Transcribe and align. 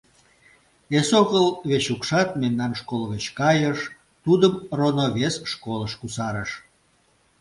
Эсогыл 0.97 1.47
Вечукшат 1.69 2.29
мемнан 2.41 2.71
школ 2.79 3.01
гыч 3.13 3.25
кайыш; 3.39 3.79
тудым 4.23 4.53
роно 4.77 5.07
вес 5.17 5.35
школыш 5.51 5.93
кусарыш. 5.99 6.51